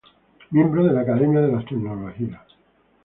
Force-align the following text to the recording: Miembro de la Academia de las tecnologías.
Miembro 0.49 0.83
de 0.83 0.93
la 0.93 1.01
Academia 1.01 1.41
de 1.41 1.51
las 1.51 1.63
tecnologías. 1.65 2.41